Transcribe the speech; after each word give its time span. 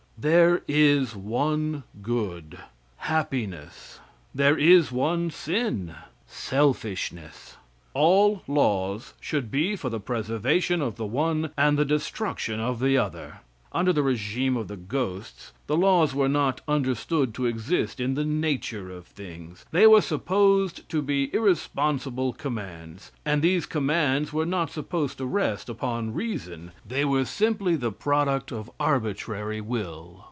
There 0.17 0.61
is 0.67 1.15
one 1.15 1.81
good 2.03 2.59
happiness. 2.97 3.99
There 4.35 4.55
is 4.55 4.91
one 4.91 5.31
sin 5.31 5.95
selfishness. 6.27 7.57
All 7.95 8.43
laws 8.47 9.15
should 9.19 9.49
be 9.49 9.75
for 9.75 9.89
the 9.89 9.99
preservation 9.99 10.79
of 10.79 10.95
the 10.97 11.07
one 11.07 11.49
and 11.57 11.75
the 11.75 11.85
destruction 11.85 12.59
of 12.59 12.79
the 12.79 12.99
other. 12.99 13.39
Under 13.73 13.93
the 13.93 14.03
regime 14.03 14.57
of 14.57 14.67
the 14.67 14.75
ghosts 14.75 15.53
the 15.67 15.77
laws 15.77 16.13
were 16.13 16.27
not 16.27 16.59
understood 16.67 17.33
to 17.35 17.45
exist 17.45 18.01
in 18.01 18.15
the 18.15 18.25
nature 18.25 18.91
of 18.91 19.05
things; 19.07 19.63
they 19.71 19.87
were 19.87 20.01
supposed 20.01 20.89
to 20.89 21.01
be 21.01 21.33
irresponsible 21.33 22.33
commands, 22.33 23.13
and 23.23 23.41
these 23.41 23.65
commands 23.65 24.33
were 24.33 24.45
not 24.45 24.71
supposed 24.71 25.17
to 25.19 25.25
rest 25.25 25.69
upon 25.69 26.13
reason; 26.13 26.73
they 26.85 27.05
were 27.05 27.23
simply 27.23 27.77
the 27.77 27.93
product 27.93 28.51
of 28.51 28.69
arbitrary 28.77 29.61
will. 29.61 30.17